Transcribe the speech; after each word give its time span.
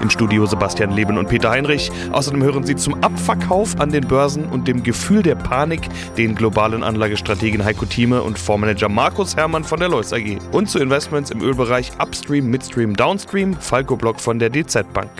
Im 0.00 0.10
Studio 0.10 0.46
Sebastian 0.46 0.92
Leben 0.92 1.18
und 1.18 1.28
Peter 1.28 1.50
Heinrich. 1.50 1.90
Außerdem 2.12 2.42
hören 2.42 2.64
Sie 2.64 2.76
zum 2.76 3.02
Abverkauf 3.02 3.78
an 3.78 3.92
den 3.92 4.06
Börsen 4.06 4.46
und 4.46 4.66
dem 4.66 4.82
Gefühl 4.82 5.22
der 5.22 5.34
Panik 5.34 5.82
den 6.16 6.34
globalen 6.34 6.82
Anlagestrategen 6.82 7.64
Heiko 7.64 7.84
Thieme 7.84 8.22
und 8.22 8.38
Fondsmanager 8.38 8.88
Markus 8.88 9.36
Hermann 9.36 9.64
von 9.64 9.78
der 9.78 9.88
Lois 9.88 10.12
AG. 10.12 10.38
Und 10.52 10.68
zu 10.68 10.78
Investments 10.78 11.30
im 11.30 11.42
Ölbereich 11.42 11.92
Upstream, 11.98 12.46
Midstream, 12.50 12.94
Downstream, 12.94 13.54
Falco 13.54 13.96
Block 13.96 14.20
von 14.20 14.38
der 14.38 14.50
DZ 14.50 14.92
Bank. 14.92 15.10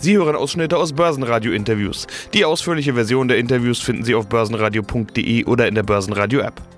Sie 0.00 0.16
hören 0.16 0.36
Ausschnitte 0.36 0.76
aus 0.76 0.92
Börsenradio-Interviews. 0.92 2.06
Die 2.34 2.44
ausführliche 2.44 2.94
Version 2.94 3.28
der 3.28 3.38
Interviews 3.38 3.80
finden 3.80 4.04
Sie 4.04 4.14
auf 4.14 4.28
börsenradio.de 4.28 5.44
oder 5.46 5.66
in 5.66 5.74
der 5.74 5.82
Börsenradio-App. 5.82 6.75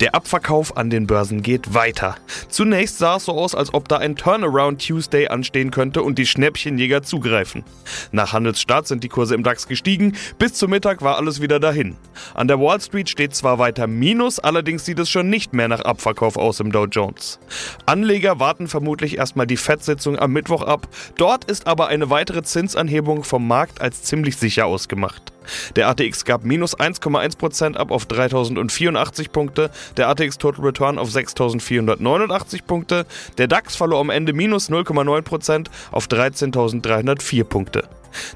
Der 0.00 0.14
Abverkauf 0.14 0.76
an 0.76 0.90
den 0.90 1.06
Börsen 1.06 1.42
geht 1.42 1.74
weiter. 1.74 2.16
Zunächst 2.48 2.98
sah 2.98 3.16
es 3.16 3.26
so 3.26 3.32
aus, 3.32 3.54
als 3.54 3.72
ob 3.74 3.88
da 3.88 3.98
ein 3.98 4.16
Turnaround 4.16 4.86
Tuesday 4.86 5.28
anstehen 5.28 5.70
könnte 5.70 6.02
und 6.02 6.18
die 6.18 6.26
Schnäppchenjäger 6.26 7.02
zugreifen. 7.02 7.64
Nach 8.12 8.32
Handelsstart 8.32 8.86
sind 8.86 9.04
die 9.04 9.08
Kurse 9.08 9.34
im 9.34 9.42
DAX 9.42 9.68
gestiegen, 9.68 10.16
bis 10.38 10.54
zum 10.54 10.70
Mittag 10.70 11.02
war 11.02 11.16
alles 11.16 11.40
wieder 11.40 11.60
dahin. 11.60 11.96
An 12.34 12.48
der 12.48 12.60
Wall 12.60 12.80
Street 12.80 13.08
steht 13.08 13.34
zwar 13.34 13.58
weiter 13.58 13.86
Minus, 13.86 14.38
allerdings 14.38 14.84
sieht 14.84 14.98
es 14.98 15.10
schon 15.10 15.28
nicht 15.28 15.52
mehr 15.52 15.68
nach 15.68 15.80
Abverkauf 15.80 16.36
aus 16.36 16.60
im 16.60 16.72
Dow 16.72 16.86
Jones. 16.86 17.38
Anleger 17.86 18.40
warten 18.40 18.68
vermutlich 18.68 19.18
erstmal 19.18 19.46
die 19.46 19.56
FED-Sitzung 19.56 20.18
am 20.18 20.32
Mittwoch 20.32 20.62
ab, 20.62 20.88
dort 21.16 21.44
ist 21.44 21.66
aber 21.66 21.88
eine 21.88 22.10
weitere 22.10 22.42
Zinsanhebung 22.42 23.24
vom 23.24 23.46
Markt 23.46 23.80
als 23.80 24.02
ziemlich 24.02 24.36
sicher 24.36 24.66
ausgemacht. 24.66 25.33
Der 25.76 25.88
ATX 25.88 26.24
gab 26.24 26.44
minus 26.44 26.76
1,1% 26.78 27.76
ab 27.76 27.90
auf 27.90 28.06
3084 28.06 29.32
Punkte, 29.32 29.70
der 29.96 30.08
ATX 30.08 30.38
Total 30.38 30.64
Return 30.64 30.98
auf 30.98 31.10
6489 31.10 32.66
Punkte, 32.66 33.06
der 33.38 33.48
DAX 33.48 33.76
verlor 33.76 34.00
am 34.00 34.10
Ende 34.10 34.32
minus 34.32 34.70
0,9% 34.70 35.66
auf 35.92 36.06
13.304 36.06 37.44
Punkte. 37.44 37.88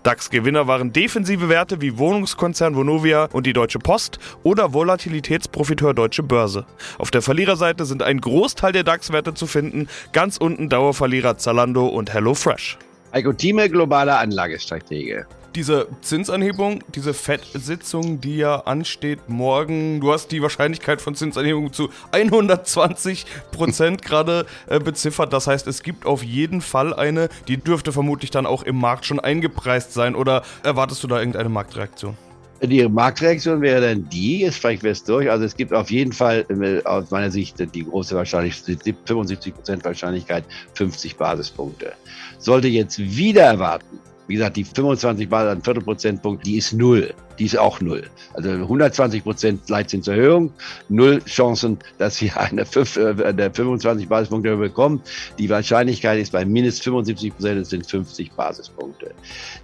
DAX-Gewinner 0.02 0.66
waren 0.66 0.92
defensive 0.92 1.48
Werte 1.48 1.80
wie 1.80 1.98
Wohnungskonzern 1.98 2.74
Vonovia 2.74 3.28
und 3.32 3.46
die 3.46 3.52
Deutsche 3.52 3.78
Post 3.78 4.18
oder 4.42 4.72
Volatilitätsprofiteur 4.72 5.94
Deutsche 5.94 6.22
Börse. 6.22 6.66
Auf 6.98 7.10
der 7.10 7.22
Verliererseite 7.22 7.84
sind 7.84 8.02
ein 8.02 8.20
Großteil 8.20 8.72
der 8.72 8.84
DAX-Werte 8.84 9.34
zu 9.34 9.46
finden, 9.46 9.88
ganz 10.12 10.36
unten 10.36 10.68
Dauerverlierer 10.68 11.38
Zalando 11.38 11.86
und 11.86 12.12
HelloFresh. 12.12 12.78
Heiko 13.12 13.32
Thieme, 13.32 13.70
globaler 13.70 14.18
Anlagestratege 14.18 15.26
diese 15.58 15.88
Zinsanhebung, 16.02 16.84
diese 16.94 17.12
FED-Sitzung, 17.12 18.20
die 18.20 18.36
ja 18.36 18.60
ansteht 18.60 19.28
morgen, 19.28 20.00
du 20.00 20.12
hast 20.12 20.30
die 20.30 20.40
Wahrscheinlichkeit 20.40 21.02
von 21.02 21.16
Zinsanhebung 21.16 21.72
zu 21.72 21.88
120 22.12 23.26
Prozent 23.50 24.02
gerade 24.02 24.46
äh, 24.68 24.78
beziffert. 24.78 25.32
Das 25.32 25.48
heißt, 25.48 25.66
es 25.66 25.82
gibt 25.82 26.06
auf 26.06 26.22
jeden 26.22 26.60
Fall 26.60 26.94
eine, 26.94 27.28
die 27.48 27.56
dürfte 27.56 27.90
vermutlich 27.90 28.30
dann 28.30 28.46
auch 28.46 28.62
im 28.62 28.76
Markt 28.76 29.04
schon 29.04 29.18
eingepreist 29.18 29.92
sein. 29.92 30.14
Oder 30.14 30.44
erwartest 30.62 31.02
du 31.02 31.08
da 31.08 31.18
irgendeine 31.18 31.48
Marktreaktion? 31.48 32.16
Die 32.62 32.88
Marktreaktion 32.88 33.60
wäre 33.60 33.80
dann 33.80 34.08
die, 34.08 34.42
jetzt 34.42 34.58
sprechen 34.58 34.84
wir 34.84 34.92
es 34.92 35.02
durch, 35.02 35.28
also 35.28 35.44
es 35.44 35.56
gibt 35.56 35.72
auf 35.72 35.90
jeden 35.90 36.12
Fall 36.12 36.46
äh, 36.50 36.84
aus 36.84 37.10
meiner 37.10 37.32
Sicht 37.32 37.56
die 37.74 37.84
große 37.84 38.14
Wahrscheinlichkeit, 38.14 38.94
75 39.06 39.54
Prozent 39.54 39.84
Wahrscheinlichkeit, 39.84 40.44
50 40.74 41.16
Basispunkte. 41.16 41.94
Sollte 42.38 42.68
jetzt 42.68 43.00
wieder 43.00 43.42
erwarten, 43.42 43.98
wie 44.28 44.34
gesagt, 44.34 44.56
die 44.56 44.64
25 44.64 45.28
Mal 45.28 45.48
ein 45.48 45.62
Viertelprozentpunkt, 45.62 46.46
die 46.46 46.58
ist 46.58 46.72
null. 46.72 47.14
Die 47.38 47.44
ist 47.44 47.58
auch 47.58 47.80
null. 47.80 48.04
Also 48.34 48.50
120 48.50 49.22
Prozent 49.22 49.68
Leitzinserhöhung, 49.68 50.52
null 50.88 51.22
Chancen, 51.24 51.78
dass 51.98 52.20
wir 52.20 52.36
eine, 52.36 52.64
5, 52.64 52.96
äh, 52.96 53.24
eine 53.24 53.52
25 53.52 54.08
Basispunkte 54.08 54.56
bekommen. 54.56 55.02
Die 55.38 55.48
Wahrscheinlichkeit 55.48 56.18
ist 56.18 56.32
bei 56.32 56.44
mindestens 56.44 56.84
75 56.84 57.34
Prozent, 57.34 57.60
es 57.60 57.70
sind 57.70 57.86
50 57.86 58.32
Basispunkte. 58.32 59.14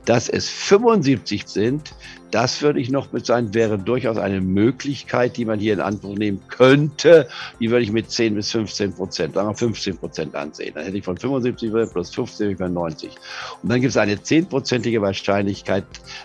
Dass 0.05 0.29
es 0.29 0.49
75 0.49 1.47
sind, 1.47 1.95
das 2.34 2.63
würde 2.63 2.81
ich 2.81 2.91
noch 2.91 3.13
mit 3.13 3.25
sein, 3.27 3.55
wäre 3.55 3.79
durchaus 3.79 4.19
eine 4.19 4.41
Möglichkeit, 4.41 5.37
die 5.37 5.45
man 5.45 5.61
hier 5.61 5.73
in 5.73 5.81
Anspruch 5.81 6.17
nehmen 6.17 6.41
könnte. 6.49 7.29
Die 7.61 7.71
würde 7.71 7.84
ich 7.84 7.93
mit 7.93 8.11
10 8.11 8.34
bis 8.34 8.51
15 8.51 8.93
Prozent, 8.93 9.34
sagen 9.34 9.49
wir 9.49 9.55
15 9.55 9.99
Prozent 9.99 10.34
ansehen. 10.34 10.73
Dann 10.75 10.84
hätte 10.84 10.97
ich 10.97 11.05
von 11.05 11.17
75 11.17 11.71
plus 11.93 12.13
15 12.13 12.51
über 12.51 12.69
90. 12.69 13.11
Und 13.63 13.69
dann 13.69 13.81
gibt 13.81 13.93
es 13.93 13.97
eine 13.97 14.17
10-prozentige 14.17 15.01
Wahrscheinlichkeit, 15.01 15.84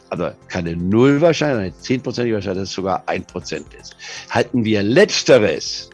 also 0.09 0.31
keine 0.47 0.75
Nullwahrscheinlichkeit, 0.75 1.38
eine 1.41 1.69
10-prozentige 1.69 2.35
Wahrscheinlichkeit, 2.35 2.57
dass 2.57 2.69
es 2.69 2.73
sogar 2.73 3.03
1 3.07 3.25
Prozent 3.27 3.67
ist. 3.79 3.95
Halten 4.29 4.63
wir 4.63 4.83
Letzteres, 4.83 5.89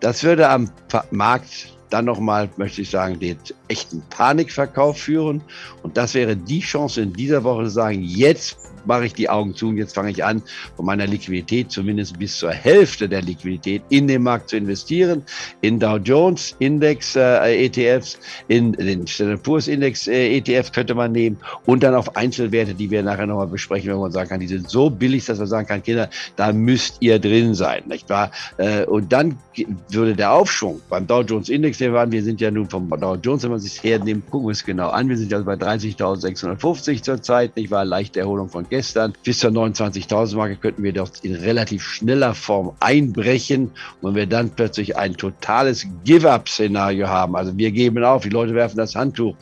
das 0.00 0.22
würde 0.22 0.48
am 0.48 0.70
Markt 1.10 1.72
dann 1.90 2.06
nochmal, 2.06 2.48
möchte 2.56 2.82
ich 2.82 2.90
sagen, 2.90 3.18
den 3.20 3.36
echten 3.72 4.02
Panikverkauf 4.10 4.98
führen. 4.98 5.40
Und 5.82 5.96
das 5.96 6.14
wäre 6.14 6.36
die 6.36 6.60
Chance 6.60 7.00
in 7.00 7.12
dieser 7.12 7.42
Woche 7.42 7.64
zu 7.64 7.70
sagen, 7.70 8.02
jetzt 8.02 8.58
mache 8.86 9.06
ich 9.06 9.14
die 9.14 9.28
Augen 9.28 9.54
zu 9.54 9.68
und 9.68 9.76
jetzt 9.76 9.94
fange 9.94 10.10
ich 10.10 10.24
an, 10.24 10.42
von 10.76 10.86
meiner 10.86 11.06
Liquidität 11.06 11.70
zumindest 11.70 12.18
bis 12.18 12.36
zur 12.36 12.50
Hälfte 12.50 13.08
der 13.08 13.22
Liquidität 13.22 13.82
in 13.88 14.06
den 14.06 14.22
Markt 14.22 14.50
zu 14.50 14.56
investieren, 14.56 15.22
in 15.60 15.78
Dow 15.78 15.96
Jones 15.96 16.56
Index 16.58 17.16
äh, 17.16 17.66
ETFs, 17.66 18.18
in 18.48 18.72
den 18.72 19.06
Standard 19.06 19.42
Poor's 19.42 19.68
Index 19.68 20.08
äh, 20.08 20.36
ETF 20.36 20.72
könnte 20.72 20.94
man 20.94 21.12
nehmen 21.12 21.36
und 21.66 21.82
dann 21.82 21.94
auf 21.94 22.16
Einzelwerte, 22.16 22.74
die 22.74 22.90
wir 22.90 23.02
nachher 23.02 23.26
nochmal 23.26 23.46
besprechen, 23.46 23.90
wenn 23.90 23.98
man 23.98 24.12
sagen 24.12 24.28
kann, 24.28 24.40
die 24.40 24.48
sind 24.48 24.68
so 24.68 24.90
billig, 24.90 25.24
dass 25.26 25.38
man 25.38 25.46
sagen 25.46 25.66
kann, 25.66 25.82
Kinder, 25.82 26.08
da 26.36 26.52
müsst 26.52 26.96
ihr 27.00 27.18
drin 27.18 27.54
sein, 27.54 27.82
nicht 27.86 28.08
wahr? 28.08 28.30
Äh, 28.58 28.84
und 28.84 29.12
dann 29.12 29.38
würde 29.90 30.14
der 30.14 30.32
Aufschwung 30.32 30.80
beim 30.88 31.06
Dow 31.06 31.22
Jones 31.22 31.48
Index, 31.48 31.78
der 31.78 31.92
waren, 31.92 32.10
wir 32.12 32.22
sind 32.22 32.40
ja 32.40 32.50
nun 32.50 32.68
vom 32.68 32.88
Dow 32.88 33.16
Jones, 33.16 33.42
wenn 33.42 33.50
man 33.50 33.60
sich 33.62 33.82
hernimmt, 33.82 34.30
gucken 34.30 34.48
wir 34.48 34.52
es 34.52 34.64
genau 34.64 34.90
an, 34.90 35.08
wir 35.08 35.16
sind 35.16 35.32
also 35.32 35.44
bei 35.44 35.54
30.650 35.54 37.02
zurzeit, 37.02 37.56
nicht 37.56 37.70
wahr? 37.70 37.84
Leichte 37.84 38.20
Erholung 38.20 38.48
von 38.48 38.66
gestern. 38.68 39.14
Bis 39.24 39.38
zur 39.38 39.50
29.000 39.50 40.36
Marke 40.36 40.56
könnten 40.56 40.82
wir 40.82 40.92
dort 40.92 41.24
in 41.24 41.34
relativ 41.34 41.82
schneller 41.82 42.34
Form 42.34 42.72
einbrechen. 42.80 43.70
Und 44.00 44.10
wenn 44.10 44.14
wir 44.14 44.26
dann 44.26 44.50
plötzlich 44.50 44.96
ein 44.96 45.16
totales 45.16 45.86
Give-up-Szenario 46.04 47.08
haben, 47.08 47.36
also 47.36 47.56
wir 47.56 47.70
geben 47.70 48.04
auf, 48.04 48.22
die 48.22 48.28
Leute 48.28 48.54
werfen 48.54 48.76
das 48.76 48.94
Handtuch, 48.94 49.36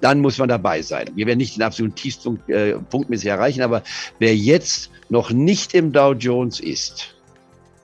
dann 0.00 0.20
muss 0.20 0.38
man 0.38 0.48
dabei 0.48 0.82
sein. 0.82 1.10
Wir 1.14 1.26
werden 1.26 1.38
nicht 1.38 1.56
den 1.56 1.62
absoluten 1.62 1.94
Tiefpunkt 1.94 2.48
äh, 2.48 2.78
punktmäßig 2.90 3.28
erreichen, 3.28 3.62
aber 3.62 3.82
wer 4.18 4.34
jetzt 4.34 4.90
noch 5.08 5.30
nicht 5.30 5.74
im 5.74 5.92
Dow 5.92 6.12
Jones 6.12 6.60
ist, 6.60 7.14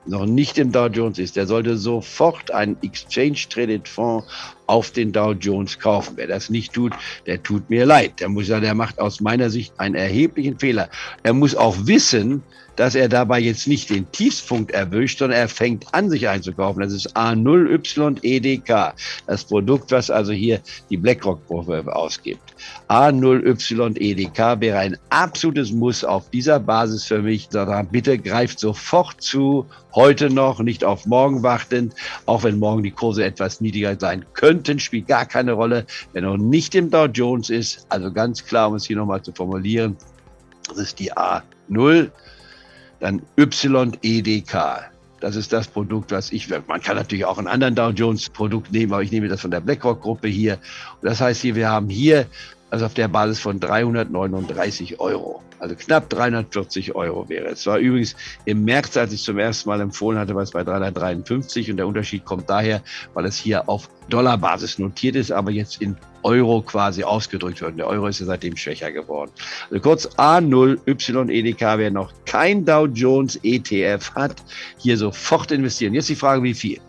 noch 0.06 0.24
nicht 0.24 0.58
im 0.58 0.72
Dow 0.72 0.86
Jones 0.86 1.18
ist, 1.18 1.36
der 1.36 1.46
sollte 1.46 1.76
sofort 1.76 2.50
einen 2.52 2.76
Exchange 2.82 3.38
Traded 3.48 3.88
Fonds 3.88 4.26
auf 4.66 4.90
den 4.90 5.12
Dow 5.12 5.32
Jones 5.32 5.78
kaufen. 5.78 6.14
Wer 6.16 6.26
das 6.26 6.50
nicht 6.50 6.72
tut, 6.72 6.92
der 7.26 7.42
tut 7.42 7.68
mir 7.70 7.86
leid. 7.86 8.20
Der 8.20 8.28
muss 8.28 8.48
ja, 8.48 8.60
der 8.60 8.74
macht 8.74 8.98
aus 8.98 9.20
meiner 9.20 9.50
Sicht 9.50 9.72
einen 9.78 9.94
erheblichen 9.94 10.58
Fehler. 10.58 10.88
Er 11.22 11.32
muss 11.32 11.54
auch 11.54 11.76
wissen, 11.86 12.42
dass 12.76 12.94
er 12.94 13.08
dabei 13.08 13.40
jetzt 13.40 13.66
nicht 13.66 13.90
den 13.90 14.10
Tiefspunkt 14.12 14.70
erwischt, 14.70 15.18
sondern 15.18 15.40
er 15.40 15.48
fängt 15.48 15.92
an, 15.92 16.10
sich 16.10 16.28
einzukaufen. 16.28 16.82
Das 16.82 16.92
ist 16.92 17.16
A0YEDK, 17.16 18.92
das 19.26 19.44
Produkt, 19.44 19.90
was 19.90 20.10
also 20.10 20.32
hier 20.32 20.60
die 20.90 20.96
BlackRock-Gruppe 20.98 21.94
ausgibt. 21.94 22.54
A0YEDK 22.88 24.60
wäre 24.60 24.78
ein 24.78 24.96
absolutes 25.10 25.72
Muss 25.72 26.04
auf 26.04 26.30
dieser 26.30 26.60
Basis 26.60 27.04
für 27.04 27.22
mich. 27.22 27.48
Sondern 27.50 27.88
bitte 27.88 28.18
greift 28.18 28.60
sofort 28.60 29.22
zu, 29.22 29.66
heute 29.94 30.28
noch, 30.28 30.60
nicht 30.60 30.84
auf 30.84 31.06
morgen 31.06 31.42
wartend, 31.42 31.94
auch 32.26 32.44
wenn 32.44 32.58
morgen 32.58 32.82
die 32.82 32.90
Kurse 32.90 33.24
etwas 33.24 33.60
niedriger 33.60 33.96
sein 33.98 34.24
könnten, 34.56 34.80
spielt 34.80 35.08
gar 35.08 35.26
keine 35.26 35.52
Rolle. 35.52 35.86
Wer 36.12 36.22
noch 36.22 36.36
nicht 36.36 36.74
im 36.74 36.90
Dow 36.90 37.06
Jones 37.06 37.50
ist, 37.50 37.86
also 37.88 38.12
ganz 38.12 38.44
klar, 38.44 38.68
um 38.68 38.74
es 38.74 38.86
hier 38.86 38.96
nochmal 38.96 39.22
zu 39.22 39.32
formulieren, 39.32 39.96
das 40.68 40.78
ist 40.78 40.98
die 40.98 41.12
A0 41.12 42.10
dann 43.00 43.22
YEDK. 44.02 44.90
Das 45.20 45.34
ist 45.34 45.52
das 45.52 45.66
Produkt, 45.66 46.10
was 46.12 46.30
ich, 46.30 46.48
man 46.48 46.80
kann 46.80 46.96
natürlich 46.96 47.24
auch 47.24 47.38
einen 47.38 47.46
anderen 47.46 47.74
Dow 47.74 47.90
Jones 47.90 48.28
Produkt 48.28 48.72
nehmen, 48.72 48.92
aber 48.92 49.02
ich 49.02 49.10
nehme 49.10 49.28
das 49.28 49.40
von 49.40 49.50
der 49.50 49.60
BlackRock 49.60 50.02
Gruppe 50.02 50.28
hier. 50.28 50.58
Und 51.00 51.08
das 51.08 51.20
heißt 51.20 51.40
hier, 51.40 51.54
wir 51.54 51.68
haben 51.68 51.88
hier, 51.88 52.26
also 52.76 52.86
auf 52.86 52.94
der 52.94 53.08
Basis 53.08 53.40
von 53.40 53.58
339 53.58 55.00
Euro. 55.00 55.42
Also 55.58 55.74
knapp 55.74 56.10
340 56.10 56.94
Euro 56.94 57.26
wäre 57.26 57.46
es. 57.46 57.64
War 57.66 57.78
übrigens 57.78 58.14
im 58.44 58.64
März, 58.64 58.94
als 58.98 59.14
ich 59.14 59.22
zum 59.22 59.38
ersten 59.38 59.70
Mal 59.70 59.80
empfohlen 59.80 60.18
hatte, 60.18 60.34
war 60.34 60.42
es 60.42 60.50
bei 60.50 60.62
353 60.62 61.70
und 61.70 61.78
der 61.78 61.86
Unterschied 61.86 62.26
kommt 62.26 62.50
daher, 62.50 62.82
weil 63.14 63.24
es 63.24 63.38
hier 63.38 63.66
auf 63.66 63.88
Dollarbasis 64.10 64.78
notiert 64.78 65.16
ist, 65.16 65.32
aber 65.32 65.50
jetzt 65.50 65.80
in 65.80 65.96
Euro 66.22 66.60
quasi 66.60 67.02
ausgedrückt 67.02 67.62
wird. 67.62 67.78
Der 67.78 67.86
Euro 67.86 68.08
ist 68.08 68.20
ja 68.20 68.26
seitdem 68.26 68.54
schwächer 68.58 68.92
geworden. 68.92 69.30
Also 69.70 69.80
kurz 69.80 70.06
A0YEDK, 70.18 71.78
wer 71.78 71.90
noch 71.90 72.12
kein 72.26 72.62
Dow 72.66 72.84
Jones 72.84 73.40
ETF 73.42 74.10
hat, 74.14 74.36
hier 74.76 74.98
sofort 74.98 75.50
investieren. 75.50 75.94
Jetzt 75.94 76.10
die 76.10 76.14
Frage, 76.14 76.42
wie 76.42 76.52
viel? 76.52 76.80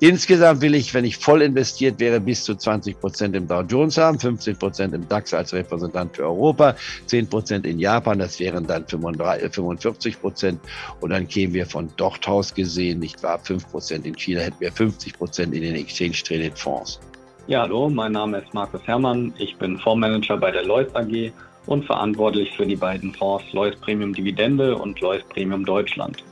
Insgesamt 0.00 0.60
will 0.60 0.74
ich, 0.74 0.94
wenn 0.94 1.04
ich 1.04 1.16
voll 1.16 1.42
investiert 1.42 1.98
wäre, 2.00 2.20
bis 2.20 2.44
zu 2.44 2.54
20 2.54 3.00
Prozent 3.00 3.34
im 3.34 3.48
Dow 3.48 3.62
Jones 3.62 3.98
haben, 3.98 4.18
15 4.18 4.56
Prozent 4.56 4.94
im 4.94 5.08
DAX 5.08 5.34
als 5.34 5.52
Repräsentant 5.52 6.16
für 6.16 6.24
Europa, 6.24 6.76
10 7.06 7.28
Prozent 7.28 7.66
in 7.66 7.78
Japan, 7.78 8.18
das 8.18 8.38
wären 8.38 8.66
dann 8.66 8.86
45 8.86 10.20
Prozent. 10.20 10.60
Und 11.00 11.10
dann 11.10 11.26
kämen 11.26 11.54
wir 11.54 11.66
von 11.66 11.90
dort 11.96 12.28
aus 12.28 12.54
gesehen, 12.54 13.00
nicht 13.00 13.22
wahr, 13.22 13.38
5 13.38 13.70
Prozent 13.70 14.06
in 14.06 14.14
China, 14.16 14.40
hätten 14.40 14.60
wir 14.60 14.72
50 14.72 15.14
Prozent 15.14 15.54
in 15.54 15.62
den 15.62 15.74
Exchange 15.74 16.16
Traded 16.24 16.58
Fonds. 16.58 17.00
Ja, 17.48 17.62
hallo, 17.62 17.88
mein 17.88 18.12
Name 18.12 18.38
ist 18.38 18.52
Markus 18.52 18.82
Herrmann. 18.84 19.32
Ich 19.38 19.56
bin 19.56 19.78
Fondsmanager 19.78 20.36
bei 20.36 20.50
der 20.50 20.64
Lloyds 20.64 20.94
AG 20.94 21.32
und 21.64 21.84
verantwortlich 21.84 22.54
für 22.54 22.66
die 22.66 22.76
beiden 22.76 23.14
Fonds 23.14 23.44
Lloyds 23.52 23.80
Premium 23.80 24.12
Dividende 24.12 24.76
und 24.76 25.00
Lloyds 25.00 25.24
Premium 25.30 25.64
Deutschland. 25.64 26.22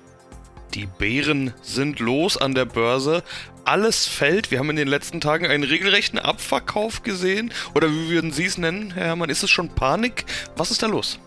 Die 0.77 0.85
Bären 0.85 1.55
sind 1.63 2.01
los 2.01 2.37
an 2.37 2.55
der 2.55 2.67
Börse. 2.67 3.23
Alles 3.65 4.07
fällt. 4.07 4.51
Wir 4.51 4.59
haben 4.59 4.69
in 4.69 4.77
den 4.77 4.89
letzten 4.89 5.23
Tagen 5.23 5.47
einen 5.47 5.65
regelrechten 5.65 6.19
Abverkauf 6.19 7.03
gesehen. 7.03 7.51
Oder 7.75 7.91
wie 7.91 8.11
würden 8.11 8.31
Sie 8.31 8.45
es 8.45 8.59
nennen, 8.59 8.91
Herr 8.91 9.07
Herrmann? 9.07 9.31
Ist 9.31 9.43
es 9.43 9.49
schon 9.49 9.71
Panik? 9.71 10.27
Was 10.55 10.71
ist 10.71 10.83
da 10.83 10.87
los? 10.87 11.19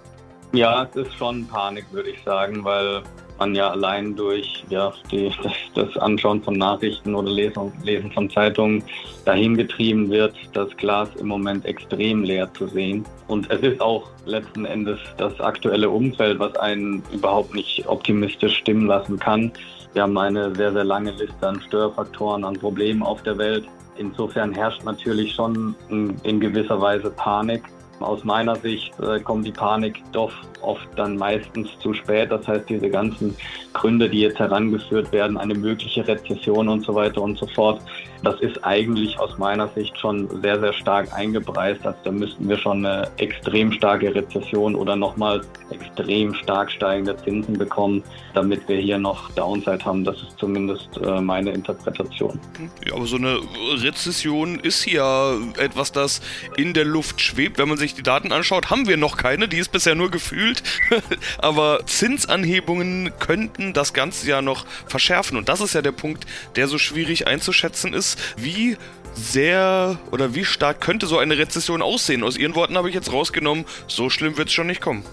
Ja, 0.53 0.83
es 0.83 0.95
ist 1.07 1.15
schon 1.15 1.47
Panik, 1.47 1.85
würde 1.89 2.11
ich 2.11 2.21
sagen, 2.23 2.63
weil 2.63 3.01
man 3.39 3.55
ja 3.55 3.69
allein 3.69 4.15
durch 4.15 4.63
ja, 4.69 4.93
die, 5.11 5.31
das, 5.41 5.53
das, 5.75 5.97
Anschauen 5.97 6.41
von 6.41 6.55
Nachrichten 6.55 7.15
oder 7.15 7.29
Lesen, 7.29 7.71
Lesen 7.83 8.11
von 8.11 8.29
Zeitungen 8.29 8.83
dahin 9.25 9.57
getrieben 9.57 10.09
wird, 10.09 10.35
das 10.53 10.75
Glas 10.77 11.09
im 11.15 11.27
Moment 11.27 11.65
extrem 11.65 12.23
leer 12.23 12.51
zu 12.53 12.67
sehen. 12.67 13.05
Und 13.27 13.49
es 13.49 13.61
ist 13.61 13.81
auch 13.81 14.09
letzten 14.25 14.65
Endes 14.65 14.99
das 15.17 15.39
aktuelle 15.39 15.89
Umfeld, 15.89 16.39
was 16.39 16.55
einen 16.57 17.03
überhaupt 17.11 17.53
nicht 17.53 17.87
optimistisch 17.87 18.57
stimmen 18.57 18.87
lassen 18.87 19.17
kann. 19.19 19.51
Wir 19.93 20.03
haben 20.03 20.17
eine 20.17 20.53
sehr, 20.55 20.71
sehr 20.71 20.83
lange 20.83 21.11
Liste 21.11 21.47
an 21.47 21.61
Störfaktoren, 21.61 22.43
an 22.43 22.53
Problemen 22.55 23.01
auf 23.01 23.23
der 23.23 23.37
Welt. 23.37 23.65
Insofern 23.97 24.53
herrscht 24.53 24.83
natürlich 24.85 25.33
schon 25.33 25.75
in 25.89 26.39
gewisser 26.39 26.79
Weise 26.79 27.09
Panik. 27.09 27.63
Aus 27.99 28.23
meiner 28.23 28.55
Sicht 28.55 28.93
äh, 28.99 29.19
kommt 29.19 29.45
die 29.45 29.51
Panik 29.51 30.01
doch 30.11 30.31
oft 30.61 30.87
dann 30.95 31.17
meistens 31.17 31.69
zu 31.79 31.93
spät. 31.93 32.31
Das 32.31 32.47
heißt, 32.47 32.69
diese 32.69 32.89
ganzen 32.89 33.35
Gründe, 33.73 34.09
die 34.09 34.21
jetzt 34.21 34.39
herangeführt 34.39 35.11
werden, 35.11 35.37
eine 35.37 35.55
mögliche 35.55 36.07
Rezession 36.07 36.67
und 36.67 36.85
so 36.85 36.95
weiter 36.95 37.21
und 37.21 37.37
so 37.37 37.47
fort, 37.47 37.81
das 38.23 38.39
ist 38.41 38.63
eigentlich 38.65 39.17
aus 39.19 39.37
meiner 39.37 39.69
Sicht 39.69 39.97
schon 39.97 40.41
sehr, 40.41 40.59
sehr 40.59 40.73
stark 40.73 41.13
eingepreist. 41.13 41.85
Also 41.85 41.97
da 42.03 42.11
müssten 42.11 42.49
wir 42.49 42.57
schon 42.57 42.85
eine 42.85 43.09
extrem 43.17 43.71
starke 43.71 44.13
Rezession 44.13 44.75
oder 44.75 44.95
nochmal 44.95 45.41
extrem 45.69 46.33
stark 46.33 46.69
steigende 46.71 47.15
Zinsen 47.23 47.57
bekommen, 47.57 48.03
damit 48.33 48.67
wir 48.67 48.77
hier 48.77 48.97
noch 48.97 49.31
Downside 49.31 49.85
haben. 49.85 50.03
Das 50.03 50.17
ist 50.17 50.37
zumindest 50.37 50.89
äh, 50.97 51.21
meine 51.21 51.51
Interpretation. 51.51 52.39
Ja, 52.85 52.95
aber 52.95 53.05
so 53.05 53.15
eine 53.15 53.37
Rezession 53.75 54.59
ist 54.59 54.85
ja 54.85 55.35
etwas, 55.57 55.91
das 55.91 56.21
in 56.57 56.73
der 56.73 56.85
Luft 56.85 57.21
schwebt. 57.21 57.57
Wenn 57.57 57.69
man 57.69 57.77
sich 57.77 57.88
die 57.93 58.03
Daten 58.03 58.31
anschaut, 58.31 58.69
haben 58.69 58.87
wir 58.87 58.97
noch 58.97 59.17
keine. 59.17 59.47
Die 59.47 59.57
ist 59.57 59.71
bisher 59.71 59.95
nur 59.95 60.11
gefühlt. 60.11 60.63
aber 61.37 61.81
Zinsanhebungen 61.85 63.11
könnten 63.19 63.73
das 63.73 63.93
Ganze 63.93 64.27
ja 64.27 64.41
noch 64.41 64.65
verschärfen. 64.87 65.37
Und 65.37 65.49
das 65.49 65.61
ist 65.61 65.73
ja 65.73 65.81
der 65.81 65.91
Punkt, 65.91 66.25
der 66.55 66.67
so 66.67 66.77
schwierig 66.77 67.27
einzuschätzen 67.27 67.93
ist, 67.93 68.19
wie 68.37 68.77
sehr 69.13 69.99
oder 70.11 70.35
wie 70.35 70.45
stark 70.45 70.81
könnte 70.81 71.07
so 71.07 71.17
eine 71.17 71.37
Rezession 71.37 71.81
aussehen? 71.81 72.23
Aus 72.23 72.37
Ihren 72.37 72.55
Worten 72.55 72.77
habe 72.77 72.89
ich 72.89 72.95
jetzt 72.95 73.11
rausgenommen, 73.11 73.65
so 73.87 74.09
schlimm 74.09 74.37
wird 74.37 74.49
es 74.49 74.53
schon 74.53 74.67
nicht 74.67 74.81
kommen. 74.81 75.03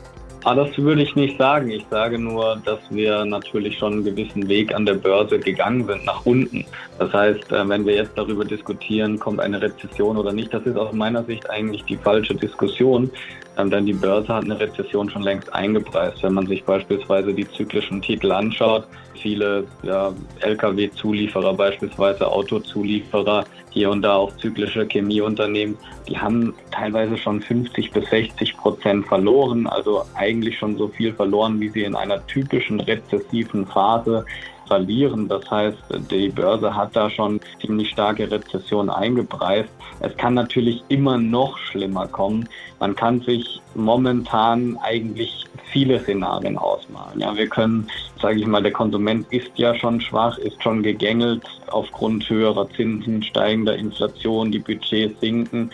Ah, 0.46 0.54
das 0.54 0.78
würde 0.78 1.02
ich 1.02 1.16
nicht 1.16 1.38
sagen. 1.38 1.70
Ich 1.70 1.84
sage 1.90 2.20
nur, 2.20 2.62
dass 2.64 2.78
wir 2.90 3.24
natürlich 3.24 3.76
schon 3.78 3.94
einen 3.94 4.04
gewissen 4.04 4.48
Weg 4.48 4.72
an 4.72 4.86
der 4.86 4.94
Börse 4.94 5.40
gegangen 5.40 5.84
sind 5.84 6.04
nach 6.04 6.24
unten. 6.24 6.64
Das 7.00 7.12
heißt, 7.12 7.50
äh, 7.50 7.68
wenn 7.68 7.84
wir 7.84 7.96
jetzt 7.96 8.12
darüber 8.14 8.44
diskutieren, 8.44 9.18
kommt 9.18 9.40
eine 9.40 9.60
Rezession 9.60 10.16
oder 10.16 10.32
nicht, 10.32 10.54
das 10.54 10.62
ist 10.62 10.76
aus 10.76 10.92
meiner 10.92 11.24
Sicht 11.24 11.50
eigentlich 11.50 11.82
die 11.86 11.96
falsche 11.96 12.36
Diskussion. 12.36 13.10
Ähm, 13.58 13.70
denn 13.70 13.86
die 13.86 13.92
Börse 13.92 14.28
hat 14.28 14.44
eine 14.44 14.58
Rezession 14.58 15.08
schon 15.08 15.22
längst 15.22 15.52
eingepreist. 15.54 16.22
Wenn 16.22 16.34
man 16.34 16.46
sich 16.46 16.64
beispielsweise 16.64 17.32
die 17.32 17.48
zyklischen 17.48 18.02
Titel 18.02 18.32
anschaut, 18.32 18.86
viele 19.14 19.64
ja, 19.82 20.12
Lkw-Zulieferer, 20.40 21.54
beispielsweise 21.54 22.30
Autozulieferer, 22.30 23.44
hier 23.70 23.90
und 23.90 24.02
da 24.02 24.16
auch 24.16 24.36
zyklische 24.36 24.86
Chemieunternehmen, 24.86 25.76
die 26.08 26.18
haben 26.18 26.54
teilweise 26.70 27.16
schon 27.18 27.40
50 27.40 27.90
bis 27.92 28.08
60 28.10 28.56
Prozent 28.56 29.06
verloren, 29.06 29.66
also 29.66 30.04
eigentlich 30.14 30.58
schon 30.58 30.76
so 30.76 30.88
viel 30.88 31.12
verloren, 31.12 31.60
wie 31.60 31.68
sie 31.68 31.84
in 31.84 31.94
einer 31.94 32.26
typischen 32.26 32.80
rezessiven 32.80 33.66
Phase 33.66 34.24
verlieren. 34.66 35.28
Das 35.28 35.50
heißt, 35.50 35.78
die 36.10 36.28
Börse 36.28 36.74
hat 36.74 36.94
da 36.94 37.10
schon 37.10 37.40
ziemlich 37.60 37.90
starke 37.90 38.30
Rezession 38.30 38.90
eingepreist. 38.90 39.70
Es 40.00 40.16
kann 40.16 40.34
natürlich 40.34 40.82
immer 40.88 41.18
noch 41.18 41.56
schlimmer 41.58 42.06
kommen. 42.06 42.48
Man 42.80 42.94
kann 42.94 43.20
sich 43.20 43.60
momentan 43.74 44.78
eigentlich 44.82 45.44
viele 45.72 46.00
Szenarien 46.00 46.58
ausmalen. 46.58 47.20
Ja, 47.20 47.36
wir 47.36 47.48
können, 47.48 47.86
sage 48.20 48.40
ich 48.40 48.46
mal, 48.46 48.62
der 48.62 48.72
Konsument 48.72 49.26
ist 49.30 49.50
ja 49.56 49.74
schon 49.74 50.00
schwach, 50.00 50.38
ist 50.38 50.62
schon 50.62 50.82
gegängelt 50.82 51.42
aufgrund 51.68 52.28
höherer 52.28 52.68
Zinsen, 52.70 53.22
steigender 53.22 53.76
Inflation, 53.76 54.50
die 54.50 54.58
Budgets 54.58 55.20
sinken. 55.20 55.70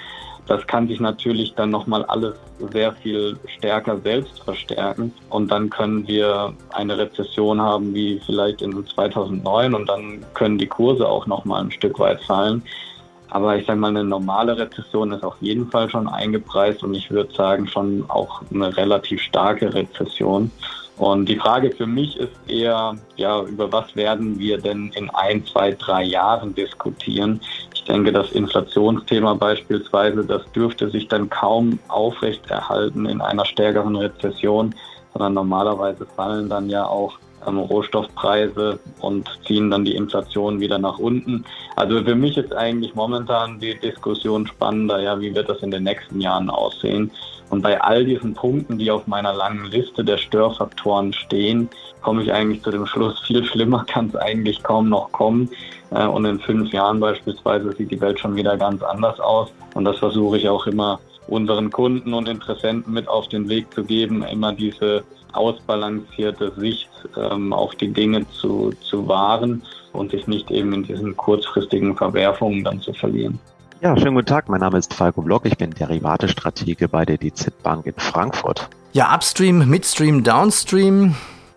Das 0.46 0.66
kann 0.66 0.88
sich 0.88 0.98
natürlich 0.98 1.54
dann 1.54 1.70
nochmal 1.70 2.04
alles 2.06 2.34
sehr 2.72 2.92
viel 2.92 3.38
stärker 3.56 3.98
selbst 4.00 4.42
verstärken. 4.42 5.12
Und 5.30 5.50
dann 5.50 5.70
können 5.70 6.06
wir 6.06 6.52
eine 6.70 6.98
Rezession 6.98 7.60
haben 7.60 7.94
wie 7.94 8.20
vielleicht 8.26 8.60
in 8.60 8.86
2009 8.86 9.74
und 9.74 9.88
dann 9.88 10.24
können 10.34 10.58
die 10.58 10.66
Kurse 10.66 11.08
auch 11.08 11.26
nochmal 11.26 11.62
ein 11.62 11.70
Stück 11.70 11.98
weit 11.98 12.22
fallen. 12.24 12.62
Aber 13.30 13.56
ich 13.56 13.64
sage 13.64 13.78
mal, 13.78 13.88
eine 13.88 14.04
normale 14.04 14.58
Rezession 14.58 15.12
ist 15.12 15.24
auf 15.24 15.36
jeden 15.40 15.70
Fall 15.70 15.88
schon 15.88 16.06
eingepreist 16.06 16.82
und 16.82 16.94
ich 16.94 17.10
würde 17.10 17.32
sagen 17.32 17.66
schon 17.66 18.04
auch 18.08 18.42
eine 18.52 18.76
relativ 18.76 19.22
starke 19.22 19.72
Rezession. 19.72 20.50
Und 20.98 21.28
die 21.28 21.36
Frage 21.36 21.70
für 21.70 21.86
mich 21.86 22.16
ist 22.18 22.32
eher, 22.46 22.94
ja, 23.16 23.42
über 23.42 23.72
was 23.72 23.96
werden 23.96 24.38
wir 24.38 24.58
denn 24.58 24.92
in 24.94 25.08
ein, 25.10 25.44
zwei, 25.46 25.72
drei 25.72 26.04
Jahren 26.04 26.54
diskutieren? 26.54 27.40
Ich 27.74 27.84
denke, 27.84 28.12
das 28.12 28.30
Inflationsthema 28.32 29.34
beispielsweise, 29.34 30.24
das 30.24 30.42
dürfte 30.52 30.90
sich 30.90 31.08
dann 31.08 31.30
kaum 31.30 31.78
aufrechterhalten 31.88 33.06
in 33.06 33.20
einer 33.20 33.46
stärkeren 33.46 33.96
Rezession, 33.96 34.74
sondern 35.12 35.34
normalerweise 35.34 36.06
fallen 36.14 36.48
dann 36.48 36.68
ja 36.68 36.86
auch 36.86 37.18
ähm, 37.46 37.58
Rohstoffpreise 37.58 38.78
und 39.00 39.28
ziehen 39.46 39.70
dann 39.70 39.84
die 39.84 39.94
Inflation 39.94 40.60
wieder 40.60 40.78
nach 40.78 40.98
unten. 40.98 41.44
Also 41.76 42.02
für 42.02 42.14
mich 42.14 42.36
ist 42.36 42.54
eigentlich 42.54 42.94
momentan 42.94 43.58
die 43.58 43.78
Diskussion 43.78 44.46
spannender, 44.46 45.00
ja, 45.00 45.20
wie 45.20 45.34
wird 45.34 45.48
das 45.48 45.62
in 45.62 45.70
den 45.70 45.84
nächsten 45.84 46.20
Jahren 46.20 46.50
aussehen? 46.50 47.10
Und 47.50 47.60
bei 47.60 47.78
all 47.80 48.04
diesen 48.04 48.32
Punkten, 48.32 48.78
die 48.78 48.90
auf 48.90 49.06
meiner 49.06 49.34
langen 49.34 49.66
Liste 49.66 50.02
der 50.02 50.16
Störfaktoren 50.16 51.12
stehen, 51.12 51.68
komme 52.00 52.22
ich 52.22 52.32
eigentlich 52.32 52.62
zu 52.62 52.70
dem 52.70 52.86
Schluss, 52.86 53.20
viel 53.20 53.44
schlimmer 53.44 53.84
kann 53.88 54.06
es 54.06 54.16
eigentlich 54.16 54.62
kaum 54.62 54.88
noch 54.88 55.12
kommen. 55.12 55.50
Äh, 55.90 56.06
und 56.06 56.24
in 56.24 56.40
fünf 56.40 56.72
Jahren 56.72 57.00
beispielsweise 57.00 57.72
sieht 57.72 57.90
die 57.90 58.00
Welt 58.00 58.18
schon 58.18 58.36
wieder 58.36 58.56
ganz 58.56 58.82
anders 58.82 59.20
aus. 59.20 59.52
Und 59.74 59.84
das 59.84 59.98
versuche 59.98 60.38
ich 60.38 60.48
auch 60.48 60.66
immer 60.66 60.98
unseren 61.28 61.70
Kunden 61.70 62.14
und 62.14 62.28
Interessenten 62.28 62.92
mit 62.92 63.08
auf 63.08 63.28
den 63.28 63.48
Weg 63.48 63.72
zu 63.72 63.84
geben, 63.84 64.22
immer 64.22 64.52
diese 64.52 65.04
ausbalancierte 65.32 66.52
Sicht 66.58 66.90
ähm, 67.16 67.52
auf 67.52 67.74
die 67.76 67.92
Dinge 67.92 68.28
zu, 68.30 68.72
zu 68.82 69.06
wahren 69.08 69.62
und 69.92 70.10
sich 70.10 70.26
nicht 70.26 70.50
eben 70.50 70.72
in 70.72 70.82
diesen 70.82 71.16
kurzfristigen 71.16 71.96
Verwerfungen 71.96 72.64
dann 72.64 72.80
zu 72.80 72.92
verlieren. 72.92 73.38
Ja, 73.80 73.96
schönen 73.96 74.14
guten 74.14 74.26
Tag. 74.26 74.48
Mein 74.48 74.60
Name 74.60 74.78
ist 74.78 74.94
Falco 74.94 75.22
Block. 75.22 75.44
Ich 75.44 75.56
bin 75.56 75.70
Derivate-Stratege 75.70 76.88
bei 76.88 77.04
der 77.04 77.18
DZ 77.18 77.50
Bank 77.62 77.86
in 77.86 77.94
Frankfurt. 77.96 78.68
Ja, 78.92 79.12
Upstream, 79.12 79.68
Midstream, 79.68 80.22
Downstream. 80.22 81.16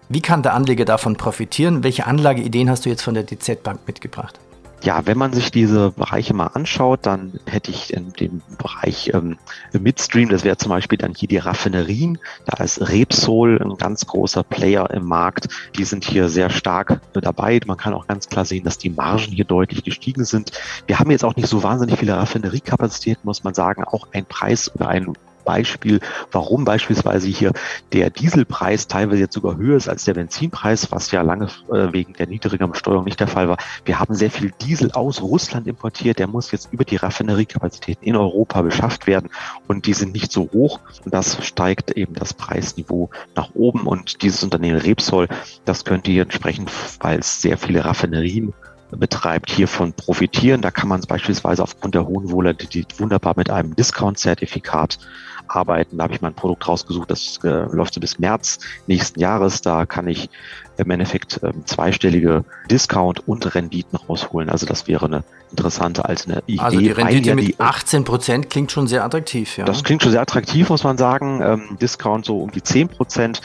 Wie 0.10 0.22
kann 0.22 0.42
der 0.42 0.54
Anleger 0.54 0.86
davon 0.86 1.18
profitieren? 1.18 1.84
Welche 1.84 2.08
Anlageideen 2.08 2.70
hast 2.70 2.86
du 2.86 2.90
jetzt 2.90 3.04
von 3.04 3.14
der 3.14 3.26
DZ 3.26 3.62
Bank 3.62 3.82
mitgebracht? 3.86 4.40
Ja, 4.86 5.08
wenn 5.08 5.18
man 5.18 5.34
sich 5.34 5.50
diese 5.50 5.90
Bereiche 5.90 6.36
mal 6.36 6.46
anschaut, 6.54 7.08
dann 7.08 7.40
hätte 7.48 7.72
ich 7.72 7.92
in 7.92 8.14
dem 8.14 8.44
Bereich 8.60 9.12
ähm, 9.16 9.40
Midstream, 9.74 10.30
das 10.30 10.44
wäre 10.44 10.58
zum 10.58 10.70
Beispiel 10.70 11.00
dann 11.00 11.16
hier 11.16 11.28
die 11.28 11.40
Raffinerien. 11.40 12.20
Da 12.46 12.64
ist 12.64 12.88
Repsol 12.88 13.60
ein 13.60 13.78
ganz 13.78 14.06
großer 14.06 14.44
Player 14.44 14.92
im 14.92 15.06
Markt. 15.06 15.48
Die 15.76 15.86
sind 15.86 16.06
hier 16.06 16.30
sehr 16.30 16.52
stark 16.52 17.02
dabei. 17.14 17.60
Man 17.66 17.78
kann 17.78 17.96
auch 17.96 18.06
ganz 18.06 18.30
klar 18.30 18.46
sehen, 18.46 18.64
dass 18.64 18.78
die 18.78 18.92
Margen 18.92 19.32
hier 19.32 19.46
deutlich 19.46 19.84
gestiegen 19.84 20.24
sind. 20.24 20.52
Wir 20.86 21.00
haben 21.00 21.10
jetzt 21.10 21.26
auch 21.26 21.36
nicht 21.36 21.48
so 21.48 21.64
wahnsinnig 21.64 21.98
viele 21.98 22.16
Raffineriekapazitäten, 22.16 23.22
muss 23.24 23.44
man 23.44 23.56
sagen. 23.56 23.86
Auch 23.86 24.10
ein 24.12 24.26
Preis 24.26 24.72
oder 24.76 24.88
ein 24.90 25.16
Beispiel, 25.46 26.02
warum 26.32 26.66
beispielsweise 26.66 27.28
hier 27.28 27.54
der 27.94 28.10
Dieselpreis 28.10 28.88
teilweise 28.88 29.22
jetzt 29.22 29.36
sogar 29.36 29.56
höher 29.56 29.78
ist 29.78 29.88
als 29.88 30.04
der 30.04 30.16
Benzinpreis, 30.16 30.92
was 30.92 31.12
ja 31.12 31.22
lange 31.22 31.46
äh, 31.72 31.94
wegen 31.94 32.14
der 32.14 32.28
niedrigen 32.28 32.70
Besteuerung 32.70 33.06
nicht 33.06 33.20
der 33.20 33.28
Fall 33.28 33.48
war. 33.48 33.58
Wir 33.86 34.00
haben 34.00 34.16
sehr 34.16 34.32
viel 34.32 34.52
Diesel 34.62 34.92
aus 34.92 35.22
Russland 35.22 35.68
importiert, 35.68 36.20
der 36.20 36.28
muss 36.28 36.52
jetzt 36.52 36.74
über 36.74 36.84
die 36.84 36.98
Raffineriekapazitäten 36.98 38.06
in 38.06 38.16
Europa 38.16 38.62
beschafft 38.62 39.08
werden. 39.08 39.30
Und 39.68 39.86
die 39.86 39.94
sind 39.94 40.14
nicht 40.14 40.32
so 40.32 40.50
hoch. 40.52 40.80
Und 41.04 41.14
das 41.14 41.46
steigt 41.46 41.92
eben 41.92 42.14
das 42.16 42.34
Preisniveau 42.34 43.10
nach 43.36 43.50
oben. 43.54 43.82
Und 43.88 44.22
dieses 44.22 44.44
Unternehmen 44.44 44.80
Repsol, 44.80 45.28
das 45.64 45.86
könnte 45.86 46.12
hier 46.12 46.24
entsprechend, 46.24 46.72
weil 47.00 47.20
es 47.20 47.42
sehr 47.42 47.58
viele 47.58 47.86
Raffinerien 47.86 48.54
betreibt, 48.92 49.52
hiervon 49.52 49.94
profitieren. 49.94 50.62
Da 50.62 50.72
kann 50.72 50.90
man 50.90 51.02
beispielsweise 51.02 51.64
aufgrund 51.64 51.96
der 51.96 52.08
hohen 52.08 52.32
Volatilität 52.32 53.00
wunderbar 53.00 53.34
mit 53.36 53.50
einem 53.50 53.76
Discount-Zertifikat 53.76 55.00
arbeiten. 55.48 55.98
Da 55.98 56.06
habe 56.06 56.14
ich 56.14 56.22
mein 56.22 56.34
Produkt 56.34 56.68
rausgesucht, 56.68 57.12
das 57.12 57.40
äh, 57.44 57.66
läuft 57.72 57.94
so 57.94 58.00
bis 58.00 58.20
März 58.20 58.60
nächsten 58.88 59.20
Jahres. 59.20 59.62
Da 59.62 59.86
kann 59.86 60.08
ich 60.08 60.30
im 60.78 60.90
Endeffekt 60.90 61.40
ähm, 61.44 61.66
zweistellige 61.66 62.44
Discount 62.70 63.28
und 63.28 63.56
Renditen 63.56 63.98
rausholen. 63.98 64.50
Also 64.50 64.66
das 64.66 64.88
wäre 64.88 65.06
eine 65.06 65.24
interessante 65.52 66.06
Alternative. 66.06 66.62
Also 66.62 66.80
die 66.80 66.92
Rendite 66.92 67.36
mit 67.36 67.60
18 67.60 68.04
Prozent 68.04 68.50
klingt 68.50 68.72
schon 68.72 68.88
sehr 68.88 69.04
attraktiv. 69.04 69.58
Ja. 69.58 69.66
Das 69.66 69.84
klingt 69.84 70.04
schon 70.04 70.12
sehr 70.12 70.22
attraktiv, 70.22 70.70
muss 70.70 70.84
man 70.84 70.98
sagen. 70.98 71.42
Ähm, 71.42 71.78
Discount 71.80 72.26
so 72.26 72.40
um 72.40 72.52
die 72.52 72.64
10 72.64 72.90
Prozent. 72.90 73.42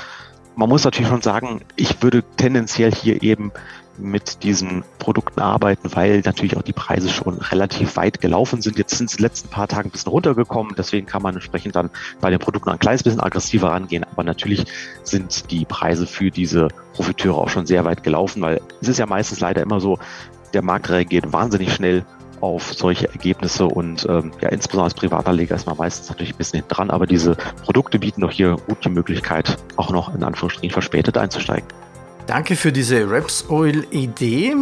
Man 0.56 0.68
muss 0.68 0.85
natürlich 0.85 1.09
schon 1.09 1.23
sagen, 1.23 1.61
ich 1.76 2.02
würde 2.02 2.23
tendenziell 2.37 2.92
hier 2.92 3.23
eben 3.23 3.52
mit 3.99 4.42
diesen 4.42 4.85
Produkten 4.99 5.40
arbeiten, 5.40 5.94
weil 5.94 6.20
natürlich 6.25 6.56
auch 6.56 6.62
die 6.62 6.73
Preise 6.73 7.09
schon 7.09 7.38
relativ 7.38 7.97
weit 7.97 8.20
gelaufen 8.20 8.62
sind. 8.62 8.78
Jetzt 8.78 8.97
sind 8.97 9.11
sie 9.11 9.16
in 9.16 9.18
den 9.18 9.25
letzten 9.25 9.49
paar 9.49 9.68
Tagen 9.68 9.88
ein 9.88 9.92
bisschen 9.92 10.11
runtergekommen, 10.11 10.75
deswegen 10.76 11.06
kann 11.06 11.23
man 11.23 11.35
entsprechend 11.35 11.76
dann 11.76 11.90
bei 12.20 12.30
den 12.30 12.38
Produkten 12.38 12.70
ein 12.70 12.78
kleines 12.78 13.02
bisschen 13.02 13.20
aggressiver 13.20 13.68
rangehen. 13.68 14.04
Aber 14.04 14.25
natürlich 14.25 14.64
sind 15.02 15.50
die 15.50 15.64
Preise 15.64 16.06
für 16.06 16.30
diese 16.30 16.68
Profiteure 16.94 17.38
auch 17.38 17.49
schon 17.49 17.66
sehr 17.66 17.85
weit 17.85 18.02
gelaufen, 18.02 18.42
weil 18.42 18.61
es 18.80 18.88
ist 18.88 18.99
ja 18.99 19.06
meistens 19.06 19.40
leider 19.40 19.62
immer 19.62 19.80
so, 19.80 19.99
der 20.52 20.62
Markt 20.62 20.90
reagiert 20.90 21.32
wahnsinnig 21.32 21.73
schnell 21.73 22.04
auf 22.40 22.73
solche 22.73 23.09
Ergebnisse 23.09 23.66
und 23.66 24.06
ähm, 24.09 24.32
ja, 24.40 24.49
insbesondere 24.49 24.85
als 24.85 24.94
Privatanleger 24.94 25.54
ist 25.54 25.66
man 25.66 25.76
meistens 25.76 26.09
natürlich 26.09 26.35
ein 26.35 26.38
bisschen 26.38 26.59
hinten 26.59 26.75
dran, 26.75 26.90
aber 26.90 27.06
diese 27.06 27.37
Produkte 27.64 27.99
bieten 27.99 28.23
doch 28.23 28.30
hier 28.30 28.56
gut 28.66 28.85
die 28.85 28.88
Möglichkeit, 28.88 29.59
auch 29.76 29.90
noch 29.90 30.14
in 30.14 30.25
Anführungsstrichen 30.25 30.73
verspätet 30.73 31.18
einzusteigen. 31.18 31.68
Danke 32.30 32.54
für 32.54 32.70
diese 32.70 33.10
Raps 33.10 33.46
Oil 33.49 33.84
Idee. 33.90 34.54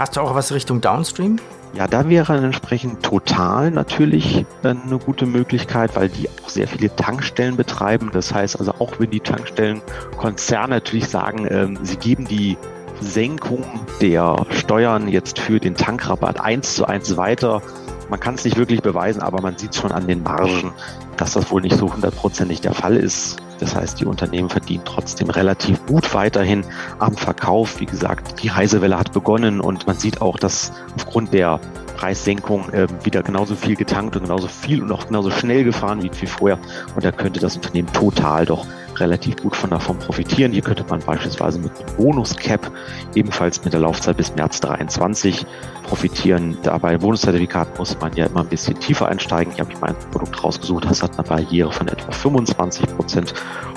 Hast 0.00 0.16
du 0.16 0.20
auch 0.20 0.34
was 0.34 0.50
Richtung 0.50 0.80
Downstream? 0.80 1.38
Ja, 1.72 1.86
da 1.86 2.08
wäre 2.08 2.36
entsprechend 2.36 3.04
total 3.04 3.70
natürlich 3.70 4.44
eine 4.64 4.98
gute 4.98 5.24
Möglichkeit, 5.24 5.94
weil 5.94 6.08
die 6.08 6.28
auch 6.28 6.48
sehr 6.48 6.66
viele 6.66 6.92
Tankstellen 6.96 7.56
betreiben. 7.56 8.10
Das 8.12 8.34
heißt 8.34 8.58
also, 8.58 8.72
auch 8.80 8.98
wenn 8.98 9.12
die 9.12 9.20
Tankstellenkonzerne 9.20 10.74
natürlich 10.74 11.06
sagen, 11.06 11.46
ähm, 11.48 11.78
sie 11.82 11.98
geben 11.98 12.26
die 12.26 12.58
Senkung 13.00 13.64
der 14.00 14.44
Steuern 14.50 15.06
jetzt 15.06 15.38
für 15.38 15.60
den 15.60 15.76
Tankrabatt 15.76 16.40
eins 16.40 16.74
zu 16.74 16.84
eins 16.84 17.16
weiter. 17.16 17.62
Man 18.10 18.18
kann 18.18 18.34
es 18.34 18.44
nicht 18.44 18.56
wirklich 18.56 18.82
beweisen, 18.82 19.22
aber 19.22 19.40
man 19.40 19.56
sieht 19.56 19.76
schon 19.76 19.92
an 19.92 20.08
den 20.08 20.24
Margen, 20.24 20.72
dass 21.16 21.34
das 21.34 21.48
wohl 21.52 21.62
nicht 21.62 21.76
so 21.76 21.94
hundertprozentig 21.94 22.60
der 22.60 22.74
Fall 22.74 22.96
ist. 22.96 23.36
Das 23.58 23.74
heißt, 23.74 24.00
die 24.00 24.04
Unternehmen 24.04 24.48
verdienen 24.48 24.84
trotzdem 24.84 25.30
relativ 25.30 25.84
gut 25.86 26.14
weiterhin 26.14 26.64
am 26.98 27.16
Verkauf. 27.16 27.80
Wie 27.80 27.86
gesagt, 27.86 28.42
die 28.42 28.48
Reisewelle 28.48 28.98
hat 28.98 29.12
begonnen 29.12 29.60
und 29.60 29.86
man 29.86 29.96
sieht 29.96 30.20
auch, 30.20 30.38
dass 30.38 30.72
aufgrund 30.96 31.32
der 31.32 31.60
Preissenkung 31.98 32.70
äh, 32.70 32.86
wieder 33.02 33.24
genauso 33.24 33.56
viel 33.56 33.74
getankt 33.74 34.14
und 34.14 34.22
genauso 34.22 34.46
viel 34.46 34.82
und 34.82 34.92
auch 34.92 35.08
genauso 35.08 35.32
schnell 35.32 35.64
gefahren 35.64 36.00
wird 36.00 36.20
wie 36.22 36.26
vorher. 36.26 36.58
Und 36.94 37.04
da 37.04 37.10
könnte 37.10 37.40
das 37.40 37.56
Unternehmen 37.56 37.92
total 37.92 38.46
doch 38.46 38.66
relativ 38.96 39.36
gut 39.36 39.56
von 39.56 39.70
davon 39.70 39.98
profitieren. 39.98 40.52
Hier 40.52 40.62
könnte 40.62 40.84
man 40.88 41.00
beispielsweise 41.00 41.58
mit 41.58 41.72
einem 41.76 41.96
Bonus-Cap 41.96 42.70
ebenfalls 43.16 43.64
mit 43.64 43.72
der 43.72 43.80
Laufzeit 43.80 44.16
bis 44.16 44.34
März 44.36 44.60
23 44.60 45.44
profitieren. 45.82 46.56
Dabei 46.62 46.98
Bonuszertifikat 46.98 47.78
muss 47.78 47.98
man 48.00 48.14
ja 48.14 48.26
immer 48.26 48.40
ein 48.40 48.48
bisschen 48.48 48.78
tiefer 48.78 49.08
einsteigen. 49.08 49.52
Hier 49.52 49.64
habe 49.64 49.72
ich 49.72 49.80
mein 49.80 49.96
Produkt 50.12 50.42
rausgesucht. 50.42 50.84
Das 50.84 51.02
hat 51.02 51.18
eine 51.18 51.26
Barriere 51.26 51.72
von 51.72 51.88
etwa 51.88 52.12
25 52.12 52.86
Prozent 52.96 53.34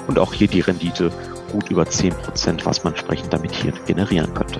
und 0.07 0.19
auch 0.19 0.33
hier 0.33 0.47
die 0.47 0.61
Rendite 0.61 1.11
gut 1.51 1.69
über 1.71 1.87
10 1.87 2.13
Prozent, 2.13 2.65
was 2.67 2.83
man 2.83 2.93
entsprechend 2.93 3.33
damit 3.33 3.51
hier 3.51 3.73
generieren 3.87 4.31
könnte. 4.35 4.59